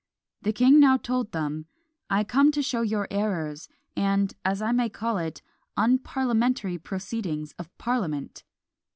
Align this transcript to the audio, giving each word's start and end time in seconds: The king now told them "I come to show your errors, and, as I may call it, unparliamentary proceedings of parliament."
The 0.41 0.51
king 0.51 0.79
now 0.79 0.97
told 0.97 1.31
them 1.31 1.67
"I 2.09 2.23
come 2.23 2.49
to 2.53 2.63
show 2.63 2.81
your 2.81 3.07
errors, 3.11 3.69
and, 3.95 4.33
as 4.43 4.59
I 4.59 4.71
may 4.71 4.89
call 4.89 5.19
it, 5.19 5.43
unparliamentary 5.77 6.79
proceedings 6.79 7.53
of 7.59 7.69
parliament." 7.77 8.43